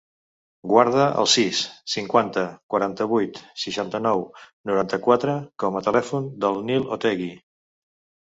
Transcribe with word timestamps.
Guarda 0.69 1.01
el 1.23 1.27
sis, 1.33 1.59
cinquanta, 1.95 2.45
quaranta-vuit, 2.75 3.37
seixanta-nou, 3.65 4.25
noranta-quatre 4.71 5.37
com 5.65 5.77
a 5.77 5.83
telèfon 5.91 6.29
del 6.47 6.61
Nil 6.71 6.89
Otegui. 6.97 7.29